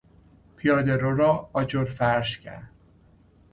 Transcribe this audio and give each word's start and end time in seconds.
پیادهرو 0.55 1.15
را 1.15 1.49
آجر 1.53 1.83
فرش 1.85 2.39
کردن 2.39 2.69